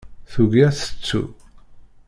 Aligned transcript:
Tugi 0.31 0.61
ad 0.67 0.73
t-tettu. 0.75 1.23